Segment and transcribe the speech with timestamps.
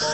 [0.00, 0.06] No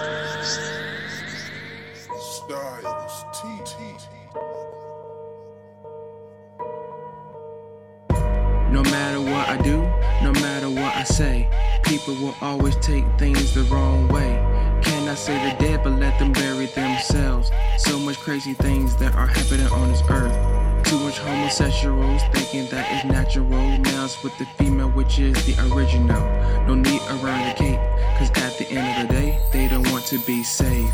[8.82, 9.76] matter what I do,
[10.24, 11.48] no matter what I say,
[11.84, 14.42] people will always take things the wrong way.
[14.82, 17.52] Cannot say the dead, but let them bury themselves.
[17.78, 20.55] So much crazy things that are happening on this earth.
[20.86, 23.48] Too much homosexuals thinking that it's natural.
[23.48, 26.22] Males with the female, which is the original.
[26.68, 27.80] No need eradicate,
[28.16, 30.88] cause at the end of the day, they don't want to be safe.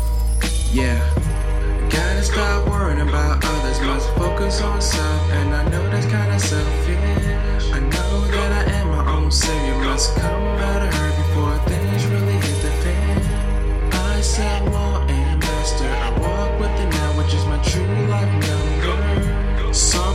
[0.71, 0.97] Yeah.
[1.91, 5.31] Gotta stop worrying about others, must focus on self.
[5.31, 7.71] And I know that's kinda selfish.
[7.71, 12.03] I know that I am my own savior, must come out of her before things
[12.07, 13.91] really hit the fan.
[13.93, 18.31] I set law and master, I walk with the now, which is my true life
[18.47, 18.62] number.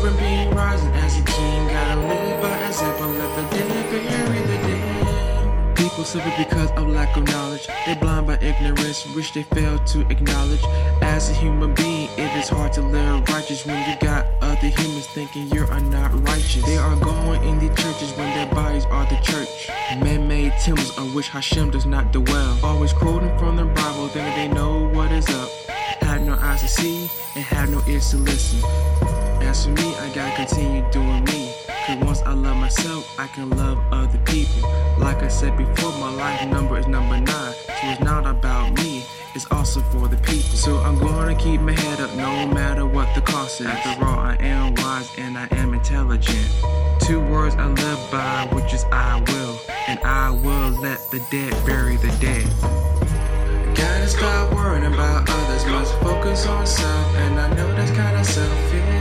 [0.09, 4.57] Sovereign being rising as a king, gotta live by example, let the dead bury the
[4.67, 5.77] dead.
[5.77, 7.67] People suffer because of lack of knowledge.
[7.85, 10.65] They're blind by ignorance, which they fail to acknowledge.
[11.03, 15.07] As a human being, it is hard to live righteous when you got other humans
[15.09, 16.65] thinking you are not righteous.
[16.65, 19.69] They are going in the churches when their bodies are the church.
[20.01, 22.59] Man-made temples of which Hashem does not dwell.
[22.63, 25.51] Always quoting from the Bible, thinking they know what is up.
[26.01, 29.18] Had no eyes to see and had no ears to listen.
[29.43, 31.53] As for me, I gotta continue doing me.
[31.87, 34.69] Cause once I love myself, I can love other people.
[34.99, 37.55] Like I said before, my life number is number nine.
[37.81, 40.57] So it's not about me, it's also for the people.
[40.57, 43.67] So I'm gonna keep my head up no matter what the cost is.
[43.67, 46.49] After all, I am wise and I am intelligent.
[47.01, 49.59] Two words I live by, which is I will.
[49.87, 52.45] And I will let the dead bury the dead.
[53.75, 57.17] Gotta stop worrying about others, must focus on self.
[57.17, 58.98] And I know that's kinda selfish.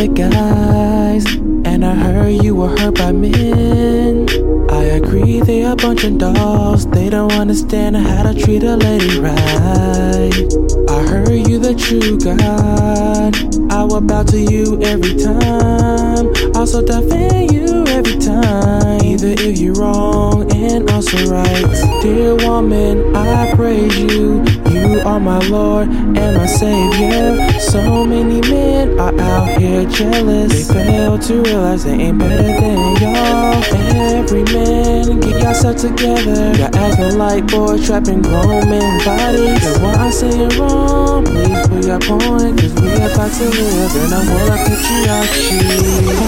[0.00, 1.26] Other guys,
[1.66, 4.28] and I heard you were hurt by men.
[4.70, 6.86] I agree, they a bunch of dolls.
[6.86, 10.32] They don't understand how to treat a lady right.
[10.88, 13.36] I heard you the true God.
[13.70, 16.32] I will bow to you every time.
[16.54, 18.59] Also defend you every time.
[19.10, 21.66] Either if you're wrong and also right.
[22.00, 24.44] Dear woman, I praise you.
[24.70, 27.58] You are my Lord and my Savior.
[27.58, 30.68] So many men are out here jealous.
[30.68, 33.64] They fail to realize they ain't better than y'all.
[33.98, 36.54] Every man, get yourself together.
[36.56, 39.66] You're acting like boy trapping grown men bodies.
[39.66, 42.60] And what I say is wrong, please put your point.
[42.60, 45.80] Cause we about to live in a world of patriarchy.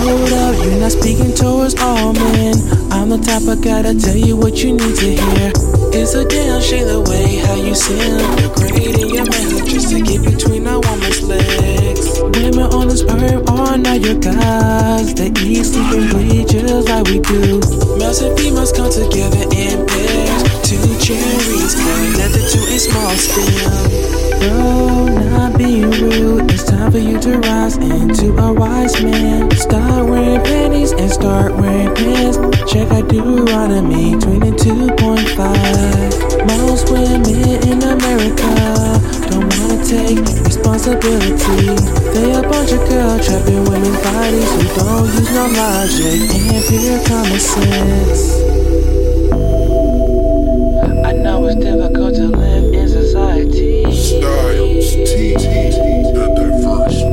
[0.02, 2.71] Hold up, you're not speaking towards all men.
[2.90, 5.52] I'm the type of guy to tell you what you need to hear.
[5.94, 8.18] It's a damn shame the way how you sin.
[8.36, 12.20] Degrading your manhood just to get between a woman's legs.
[12.20, 15.14] Women on this earth are not your guys.
[15.14, 17.60] They eat, sleep, and bleed just like we do.
[17.98, 20.42] Males and females come together in pairs.
[20.64, 24.21] Two cherries connected to a small stem.
[24.42, 26.50] Bro, not being rude.
[26.50, 29.48] It's time for you to rise into a wise man.
[29.52, 32.38] Start wearing panties and start wearing pants.
[32.68, 36.48] Check out Deuteronomy 22.5.
[36.48, 37.22] Most women
[37.70, 38.98] in America
[39.30, 41.78] don't wanna take responsibility.
[42.10, 46.98] They a bunch of girls trapping women's bodies who don't use no logic and pure
[47.06, 48.42] common sense.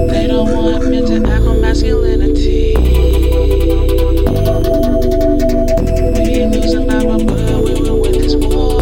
[0.09, 2.73] They don't want men to act on masculinity.
[6.15, 8.81] We we this war.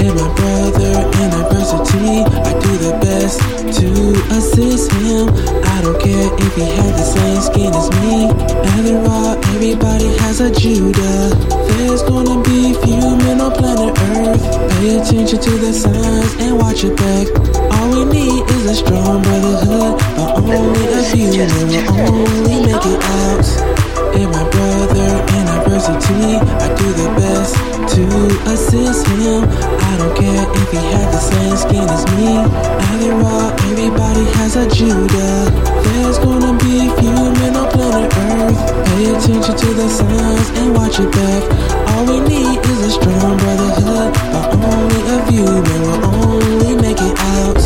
[0.00, 1.30] And my brother in
[2.26, 3.38] I do the best
[3.78, 3.88] to
[4.36, 5.28] assist him.
[5.62, 8.09] I don't care if he had the same skin as me.
[9.60, 11.36] Everybody has a Judah.
[11.68, 14.40] There's gonna be few men on planet Earth.
[14.72, 17.28] Pay attention to the signs and watch it back.
[17.76, 23.00] All we need is a strong brotherhood, but only a few will only make it
[23.20, 23.44] out.
[24.16, 27.29] And my brother in adversity, I do the best
[28.52, 29.44] assist him.
[29.46, 32.34] I don't care if he had the same skin as me.
[32.90, 35.50] After all, everybody has a Judah.
[35.86, 38.58] There's gonna be few men on planet Earth.
[38.86, 41.42] Pay attention to the signs and watch it back.
[41.90, 47.00] All we need is a strong brotherhood, but only a few men will only make
[47.00, 47.59] it out.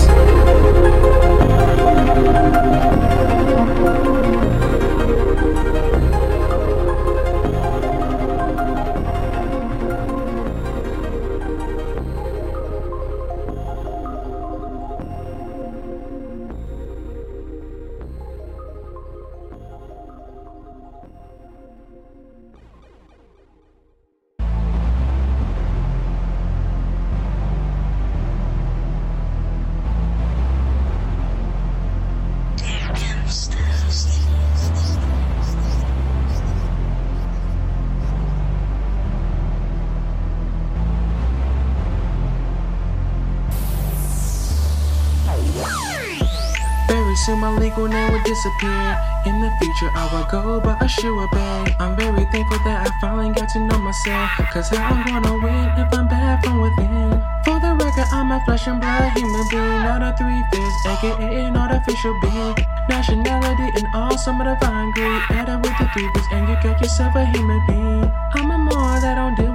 [47.25, 49.01] Soon my legal name will disappear.
[49.25, 51.75] In the future I will go by Ashura Bey.
[51.81, 54.29] I'm very thankful that I finally got to know myself.
[54.53, 57.17] Cause how I'm gonna win if I'm bad from within.
[57.49, 61.49] For the record, I'm a flesh and blood human being, not a three fifths, aka
[61.49, 62.57] an artificial being.
[62.93, 65.23] Nationality and all some of the divine greed.
[65.33, 68.05] Add it with the three fifths and you got yourself a human being.
[68.37, 68.94] I'm a more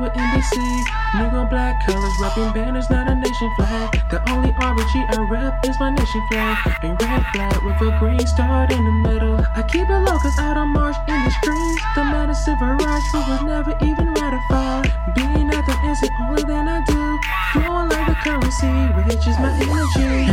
[0.10, 0.84] with NBC.
[1.14, 3.92] Negro black colors, rapping banners, not a nation flag.
[4.10, 6.58] The only RBG I rep is my nation flag.
[6.84, 9.40] A red flag with a green star in the middle.
[9.56, 11.82] I keep it low cause I don't march in the streets.
[11.96, 14.92] The matter civil rights we was never even ratified.
[15.16, 15.50] Being
[15.90, 17.20] is the only than I do.
[17.54, 18.70] Flowing like the currency,
[19.10, 20.30] which is my energy.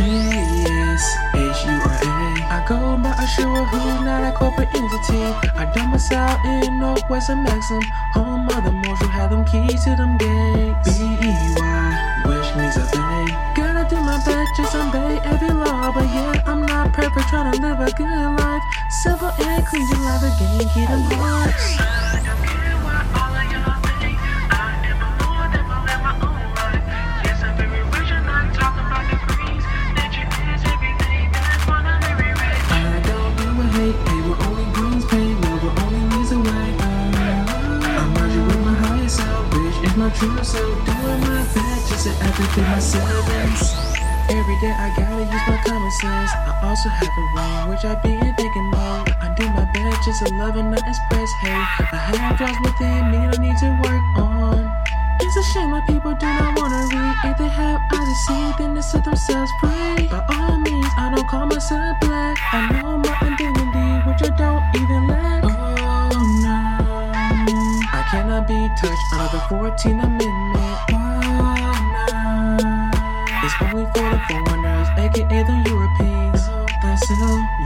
[0.69, 2.07] A-S-H-U-R-A.
[2.47, 5.23] I go by Ashura, who's not a corporate entity.
[5.57, 7.83] I domicile in Northwest Amexem.
[8.13, 10.97] Home of the Moors who have them keys to them gates.
[10.97, 13.25] B-E-Y, which means obey.
[13.55, 15.91] Gotta do my best, just obey every law.
[15.91, 18.63] But yeah, I'm not perfect, trying to live a good life.
[18.89, 22.36] Civil and clean, like the game, keep them hearts.
[40.17, 40.85] True self.
[40.85, 43.29] Doing my best just to everything myself.
[44.29, 46.31] Every day I gotta use my common sense.
[46.33, 49.13] I also have a wrong, which I be in thinking mode.
[49.21, 51.67] I do my best just to love and not express hate.
[51.93, 54.57] I have flaws within me that I need to work on.
[55.21, 57.15] It's a shame that people do not wanna read.
[57.23, 60.07] If they have eyes to see, then they set themselves free.
[60.09, 62.37] By all means, I don't call myself black.
[62.53, 65.46] I know my identity, which I don't even lack.
[68.47, 70.55] Be touched under the 14th Amendment.
[73.43, 76.47] It's only for the foreigners, aka the Europeans.
[76.81, 77.17] That's it.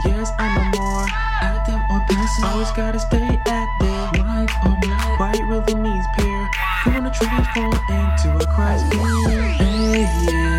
[0.04, 1.06] Yes, I'm a more
[1.40, 2.44] active or passive.
[2.44, 4.26] Always gotta stay active.
[4.26, 6.50] White or black, white really means pair.
[6.84, 8.84] You wanna transform into a Christ.
[8.92, 10.51] A-S-H-U-R-A.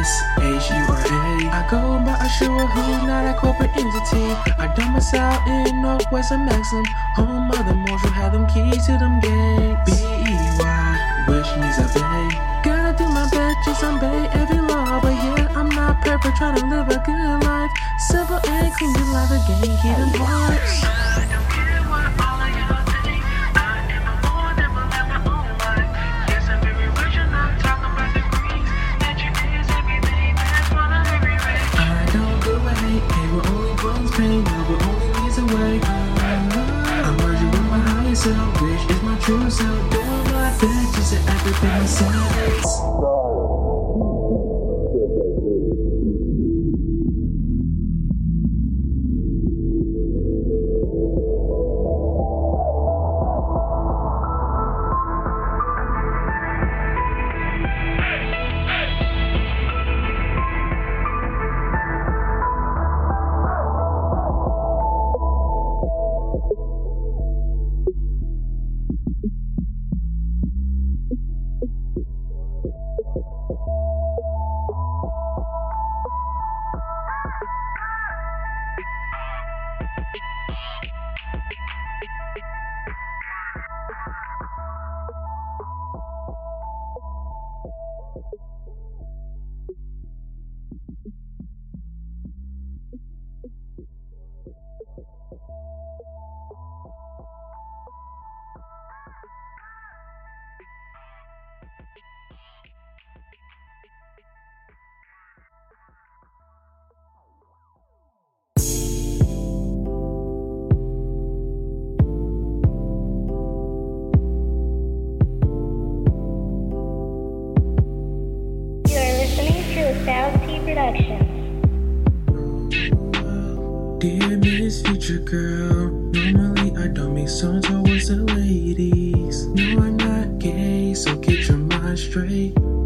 [2.44, 4.26] I by Ashura, who's not a corporate entity.
[4.60, 6.86] I domicile in Northwest Amexem.
[7.16, 10.02] Home of the who have them keys to them gates.
[10.02, 12.30] B-E-Y, which means obey.
[12.64, 15.00] Gotta do my best, just obey every law.
[15.02, 17.72] But yeah, I'm not perfect, trying to live a good life.
[17.98, 21.23] Simple and clean, just like the game, keep them hearts.
[39.24, 39.90] True self.
[39.90, 42.53] Doing my best, just everything myself.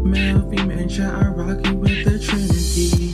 [0.08, 3.07] Male, female, and child are rocking with the Trinity.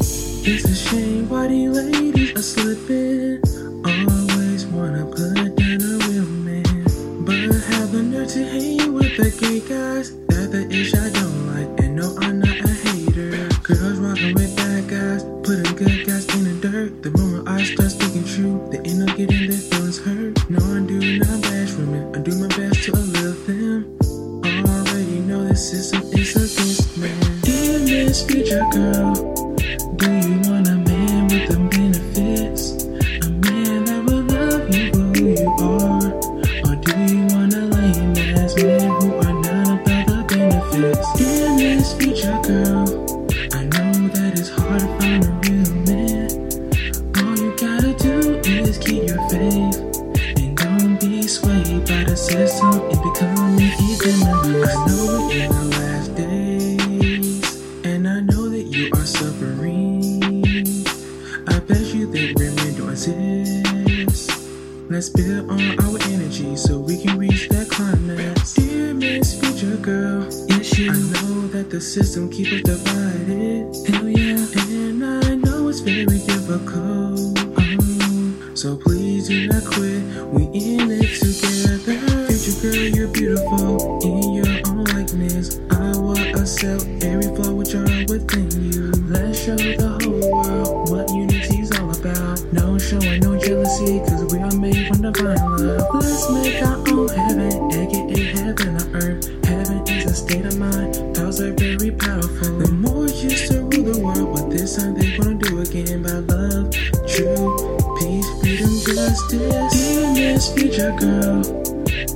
[110.64, 111.42] Future Girl,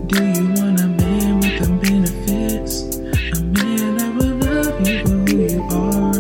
[0.07, 2.97] do you want a man with the benefits?
[3.37, 6.17] A man that will love you for who you are?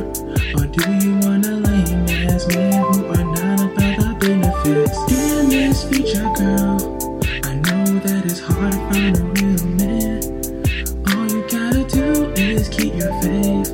[0.60, 4.98] Or do you want a lame ass man who are not about the benefits?
[5.08, 6.76] Dear Miss Future Girl,
[7.44, 10.20] I know that it's hard to find a real man.
[11.08, 13.72] All you gotta do is keep your faith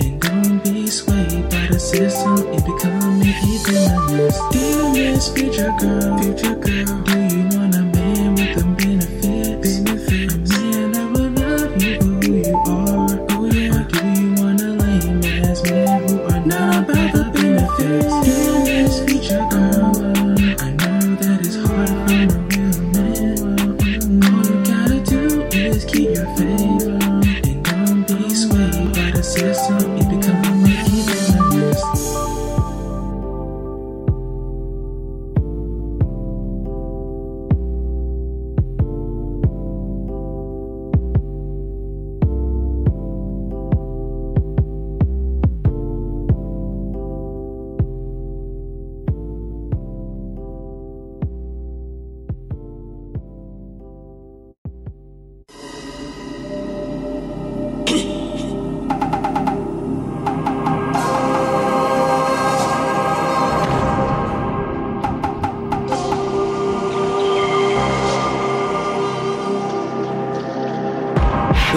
[0.00, 3.74] and don't be swayed by the system becoming even
[4.52, 6.49] Dear Miss Future Girl, Future Girl,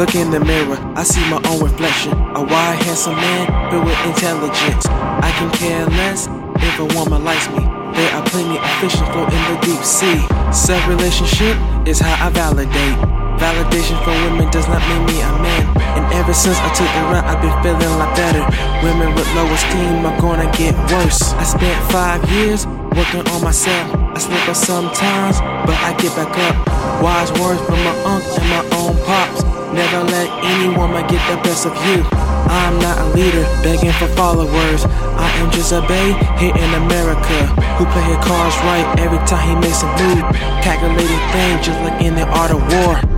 [0.03, 2.11] Look in the mirror, I see my own reflection.
[2.11, 4.85] A wide, handsome man filled with intelligence.
[4.85, 7.63] I can care less if a woman likes me.
[7.95, 10.19] There are plenty of fish float in the deep sea.
[10.51, 11.55] Self relationship
[11.87, 13.22] is how I validate.
[13.37, 15.63] Validation from women does not make me a man.
[15.97, 18.43] And ever since I took the run, I've been feeling a lot better.
[18.85, 21.33] Women with low esteem are gonna get worse.
[21.33, 23.85] I spent five years working on myself.
[24.15, 26.55] I slip up sometimes, but I get back up.
[27.01, 29.43] Wise words from my uncle and my own pops.
[29.73, 32.05] Never let any woman get the best of you.
[32.45, 34.85] I'm not a leader begging for followers.
[34.85, 37.37] I am just a babe here in America
[37.77, 40.21] who play his cards right every time he makes a move.
[40.61, 43.12] Calculated things just like in the art of war.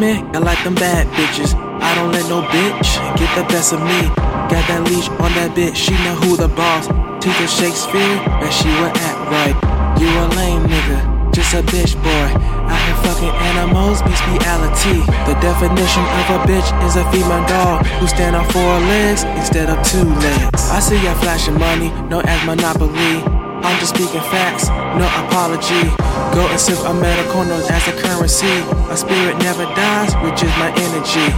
[0.00, 1.54] Women, I like them bad bitches.
[1.80, 4.00] I don't let no bitch get the best of me.
[4.48, 6.88] Got that leash on that bitch, she know who the boss.
[7.20, 9.56] The Shakespeare, that she would act right.
[10.00, 12.28] You a lame nigga, just a bitch boy.
[12.64, 15.04] I and fucking animals, bestiality.
[15.28, 19.68] The definition of a bitch is a female dog who stand on four legs instead
[19.68, 20.70] of two legs.
[20.72, 23.49] I see ya flashing money, no as monopoly.
[23.62, 25.88] I'm just speaking facts, no apology.
[26.34, 28.64] Go and sip a medical as a currency.
[28.88, 31.28] My spirit never dies, which is my energy.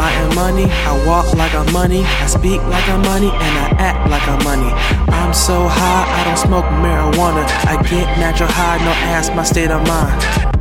[0.00, 3.66] I am money, I walk like I'm money, I speak like I'm money, and I
[3.78, 4.70] act like I'm money.
[5.12, 7.44] I'm so high, I don't smoke marijuana.
[7.66, 10.57] I get natural high, no ask my state of mind.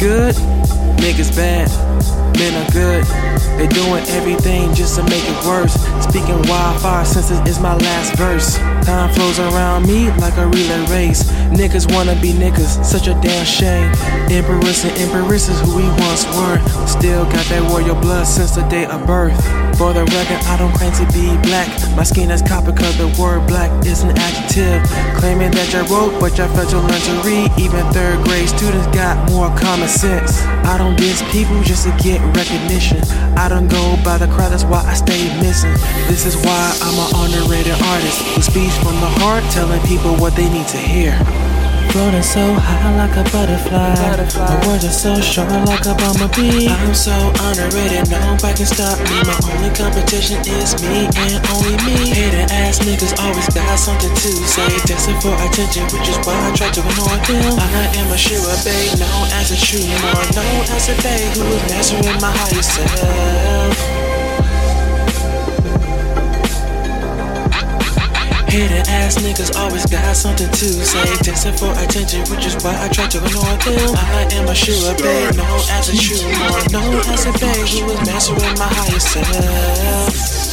[0.00, 0.59] Good,
[1.00, 1.68] niggas bad,
[2.36, 3.04] men are good.
[3.56, 5.74] They doing everything just to make it worse.
[6.04, 8.56] Speaking wildfire since it is my last verse.
[8.86, 11.24] Time flows around me like a relay race.
[11.52, 13.92] Niggas wanna be niggas, such a damn shame.
[14.30, 16.56] Emperors and empresses who we once were.
[16.86, 19.36] Still got that warrior blood since the day of birth.
[19.76, 21.68] For the record, I don't claim to be black.
[21.96, 24.82] My skin is copper cause the word black is an adjective.
[25.16, 27.48] Claiming that you wrote, but you failed to learn to read.
[27.58, 30.40] Even third grade students got more common sense.
[30.64, 33.00] I don't diss people just to get recognition.
[33.36, 35.72] I don't go by the crowd, that's why I stay missing.
[36.08, 40.34] This is why I'm an underrated artist who speaks from the heart, telling people what
[40.36, 41.12] they need to hear.
[41.90, 43.94] Floating so high like a butterfly.
[43.98, 44.46] butterfly.
[44.46, 46.70] My words are so short like a bumblebee.
[46.70, 47.10] I'm so
[47.42, 49.18] underrated, nobody can stop me.
[49.26, 52.14] My only competition is me and only me.
[52.14, 54.70] Hating ass niggas always got something to say.
[54.86, 57.58] Destined for attention, which is why I try to ignore them.
[57.58, 61.62] I am Ashura Bey, known as a true Moor known as a bay who is
[61.74, 63.79] mastering my higher self.
[68.50, 71.06] Hating ass niggas always got something to say.
[71.22, 73.94] Testing for attention, which is why I try to ignore them.
[73.94, 78.06] I am a sure babe, known as a Moor, known as a babe who is
[78.06, 80.49] mastering my higher self.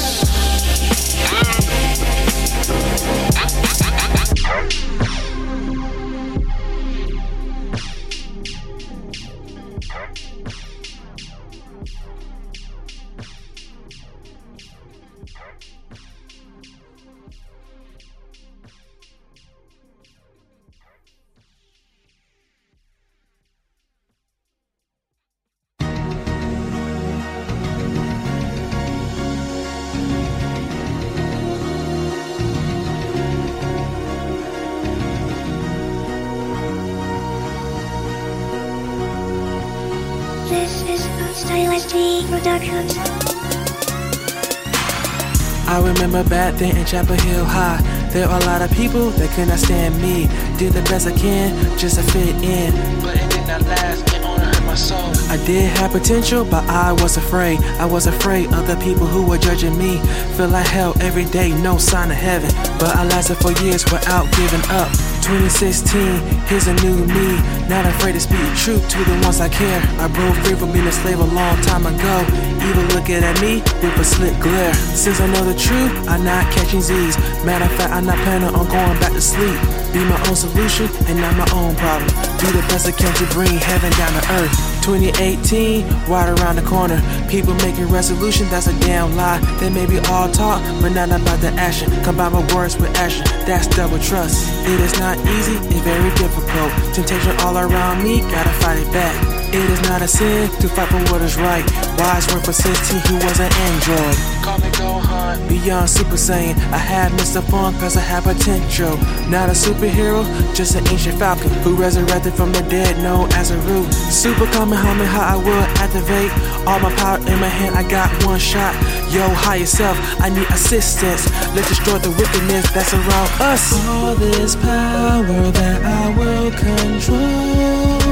[45.67, 47.82] I remember back then in Chapel Hill High.
[48.12, 50.28] There are a lot of people that could not stand me.
[50.58, 52.74] Did the best I can just to fit in.
[53.02, 55.12] But it did not last, it only hurt my soul.
[55.30, 57.60] I did have potential, but I was afraid.
[57.80, 60.00] I was afraid of the people who were judging me.
[60.36, 62.50] Feel like hell every day, no sign of heaven.
[62.80, 64.89] But I lasted for years without giving up.
[65.28, 66.00] 2016,
[66.48, 67.36] here's a new me.
[67.68, 69.82] Not afraid to speak truth to the ones I care.
[70.00, 72.24] I broke free from being a slave a long time ago.
[72.63, 74.74] Even looking at me with a slick glare.
[74.74, 77.18] Since I know the truth, I'm not catching Z's.
[77.44, 79.60] Matter of fact, I'm not planning on going back to sleep.
[79.92, 82.08] Be my own solution and not my own problem.
[82.40, 84.77] Do the best I can to bring heaven down to earth.
[84.88, 87.02] 2018, right around the corner.
[87.30, 89.38] People making resolution, that's a damn lie.
[89.60, 91.91] They may be all talk, but not about the action.
[92.06, 94.47] Combine my words with action, that's double trust.
[94.65, 96.71] It is not easy, it's very difficult.
[96.93, 99.37] Temptation all around me, gotta fight it back.
[99.49, 101.63] It is not a sin to fight for what is right.
[101.97, 104.15] Wise word for 16 who was an android.
[104.43, 105.47] Call me Gohan.
[105.47, 107.41] Beyond Super Saiyan, I had Mr.
[107.41, 108.97] Fun cause I have potential.
[109.29, 113.57] Not a superhero, just an ancient falcon who resurrected from the dead, known as a
[113.60, 113.89] root.
[113.93, 116.31] Super Kamehameha, I will activate.
[116.67, 118.75] All my power in my hand, I got one shot.
[119.13, 121.23] Yo, higher self, I need assistance.
[121.55, 123.73] Let's destroy the wickedness that's around us.
[123.88, 128.07] All this power that I will control.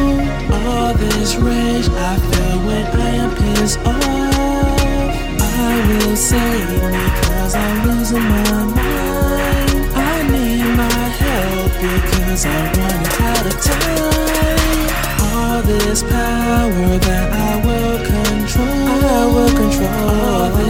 [0.52, 3.96] All this rage I feel when I am pissed off.
[5.42, 9.72] I will save me cause I'm losing my mind.
[9.96, 14.90] I need my help because I'm running out of time.
[15.34, 18.68] All this power that I will control.
[18.68, 20.65] I will control.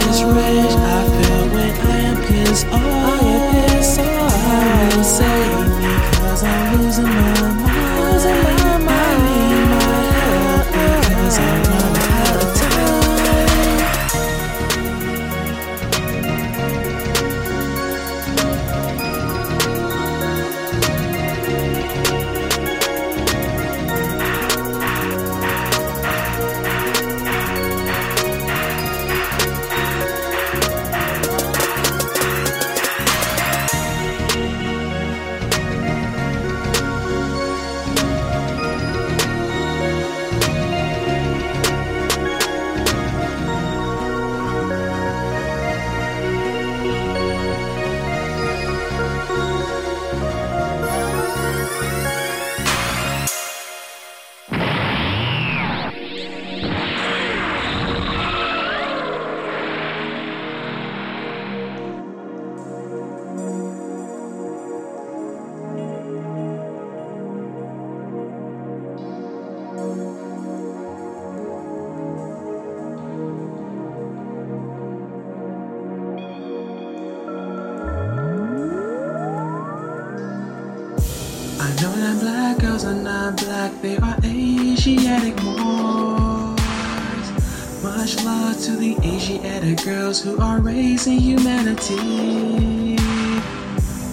[90.06, 91.96] Girls who are raising humanity.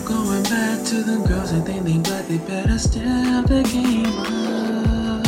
[0.03, 5.23] Going back to the girls think they black, they better step the game up.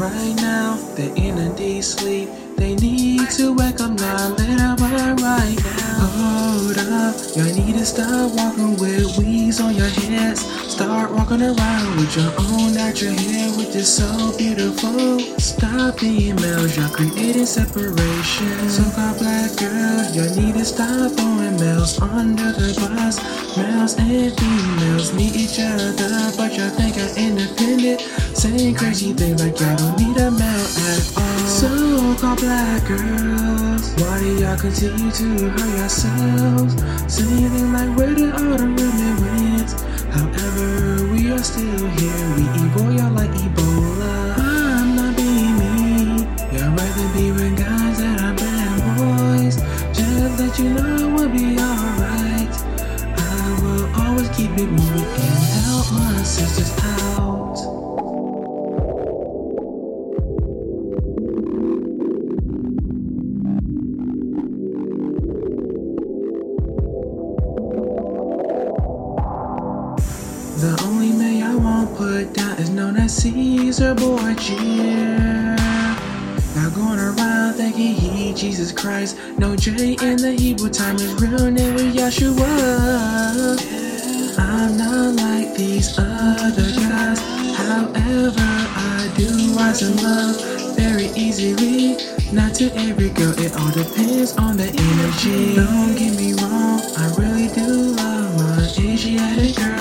[0.00, 2.28] Right now, they're in a deep sleep.
[2.56, 6.10] They need to wake up now, let up right now.
[6.18, 10.65] Hold up, y'all need to stop walking with weeds on your heads.
[10.76, 15.18] Start walking around with your own natural hair, which is so beautiful.
[15.40, 18.68] Stop being males, y'all creating separation.
[18.68, 23.16] So called black girls, y'all need to stop throwing males under the bus.
[23.56, 28.02] Males and females meet each other, but y'all think I'm independent.
[28.36, 31.46] Saying crazy things like y'all don't need a male at all.
[31.48, 36.76] So called black girls, why do y'all continue to hurt yourselves?
[37.08, 39.45] Saying things like where did all the women?
[40.16, 42.28] However, we are still here.
[42.36, 42.44] We
[42.96, 44.34] y'all like Ebola.
[44.38, 46.18] I'm not being mean.
[46.52, 49.56] Y'all rather be with guys that are bad boys.
[49.96, 52.54] Just let you know we'll be alright.
[53.18, 57.05] I will always keep it moving and help my sisters out.
[70.56, 75.54] The only man I won't put down is known as Caesar Borgia.
[76.54, 79.18] Now going around thinking he Jesus Christ.
[79.36, 82.40] No J in the Hebrew time, his real name was Yeshua.
[84.38, 87.20] I'm not like these other guys.
[87.54, 90.40] However, I do rise in love
[90.74, 91.98] very easily.
[92.32, 95.54] Not to every girl, it all depends on the energy.
[95.54, 99.75] Don't get me wrong, I really do love my Asiatic girls.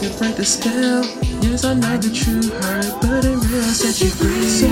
[0.00, 1.04] To break the spell.
[1.42, 4.48] Yes, I know the true hurt, but it real set you free.
[4.48, 4.68] So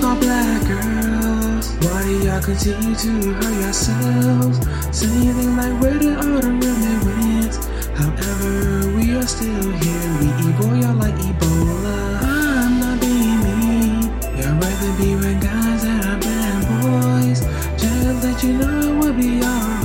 [0.00, 4.56] called black girls, why do y'all continue to hurt yourselves?
[4.96, 7.54] Saying like where did all the women went?
[7.92, 10.10] However, we are still here.
[10.20, 12.22] We evil y'all like Ebola.
[12.24, 14.02] I'm not being mean.
[14.40, 17.40] Y'all rather be with guys that are bad boys.
[17.76, 19.79] Just let you know we'll be alright.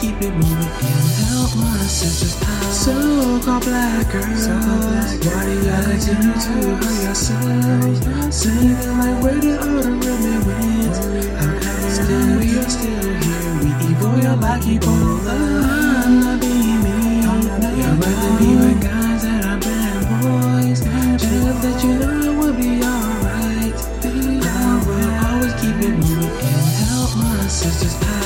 [0.00, 2.72] Will keep it moving and help my sisters out.
[2.72, 2.92] So
[3.44, 8.00] called black girls, why do y'all continue to hurt yourselves?
[8.34, 10.96] Saying it like where the women went?
[11.36, 13.52] However, still we are still here.
[13.60, 15.36] We evil, y'all like Ebola.
[16.04, 17.22] I'm not being mean.
[17.22, 20.80] Y'all rather be with guys that are bad boys.
[21.20, 23.74] Just let you know we'll be alright.
[24.02, 28.19] I will always keep it moving and help my sisters out.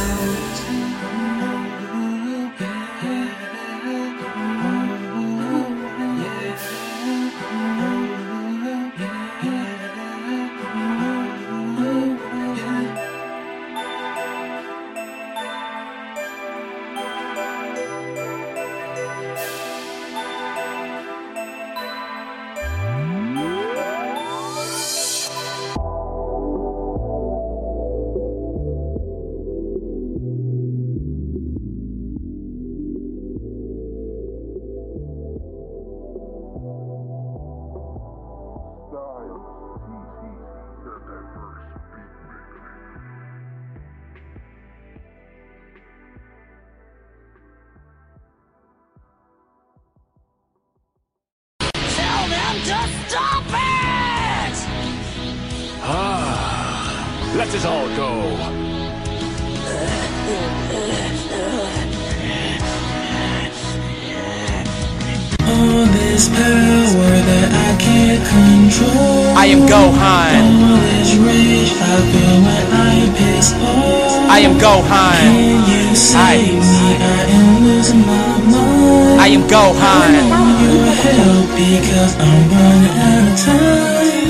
[81.81, 84.24] Because I'm running out of time.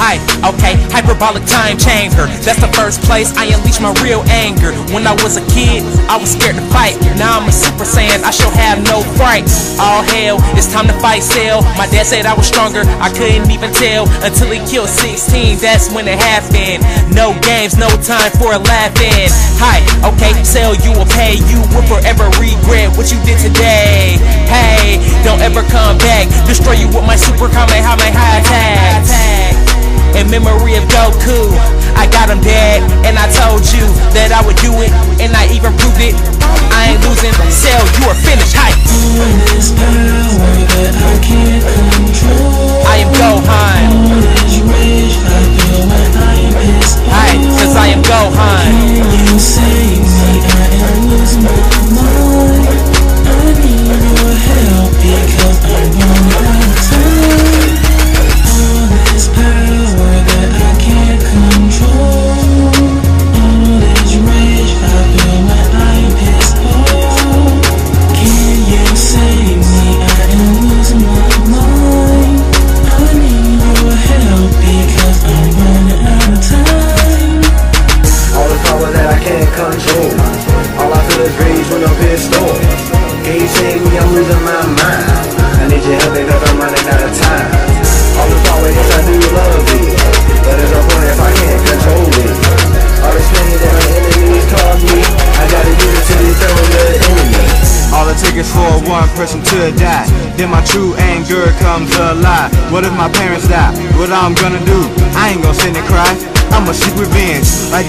[0.00, 0.16] Hi,
[0.48, 2.24] okay, hyperbolic time chamber.
[2.40, 4.72] That's the first place I unleash my real anger.
[4.96, 6.96] When I was a kid, I was scared to fight.
[7.20, 9.44] Now I'm a super saiyan, I shall have no fright.
[9.76, 11.60] All hell, it's time to fight Cell.
[11.76, 15.60] My dad said I was stronger, I couldn't even tell until he killed 16.
[15.60, 16.80] That's when it happened.
[17.12, 19.28] No games, no time for a laughing.
[19.60, 21.36] Hi, okay, Cell, you will pay.
[21.44, 24.16] You will forever regret what you did today.
[24.48, 24.96] Hey,
[25.28, 26.24] don't ever come back.
[26.48, 29.69] Destroy you with my super Kamehameha attack.
[30.18, 31.54] In memory of Goku,
[31.96, 34.90] I got him dead, and I told you that I would do it,
[35.22, 36.14] and I even proved it.
[36.74, 38.54] I ain't losing, Cell, you are finished.
[38.54, 38.70] That
[42.86, 43.90] I am Gohan.
[47.10, 48.72] Hi, cause I am Gohan.
[49.10, 50.42] Can you save me?
[50.42, 51.54] I am losing my
[51.94, 52.99] mind.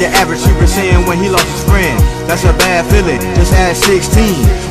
[0.01, 1.93] The average Super Saiyan when he lost his friend.
[2.25, 4.17] That's a bad feeling, just at 16.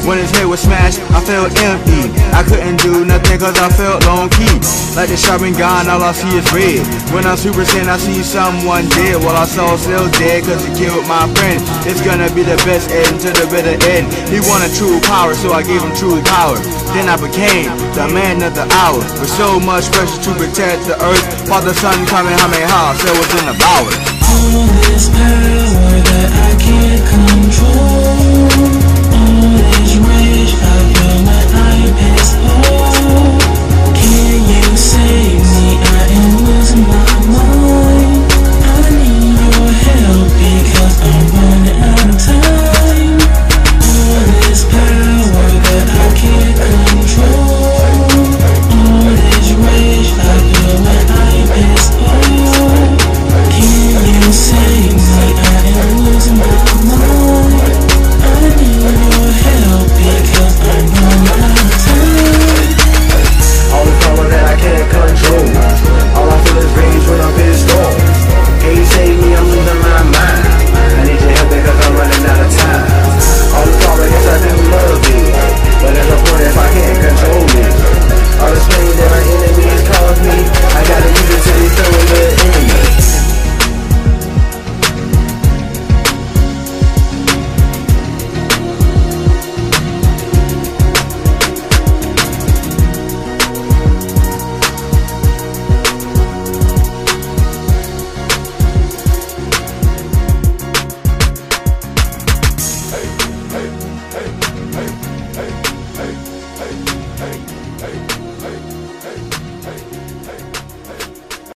[0.02, 2.10] When his head was smashed, I felt empty.
[2.34, 4.50] I couldn't do nothing cause I felt low key.
[4.98, 6.82] Like the sharpened gun, all I see is red.
[7.14, 9.22] When I'm Super Saiyan, I see someone dead.
[9.22, 11.62] Well, I saw still dead cause he killed my friend.
[11.86, 14.10] It's gonna be the best end to the bitter end.
[14.34, 16.58] He wanted true power, so I gave him true power.
[16.90, 18.98] Then I became the man of the hour.
[19.22, 21.22] With so much pressure to protect the earth.
[21.46, 24.89] Father, son, house, Cell was in the power.
[25.00, 25.59] This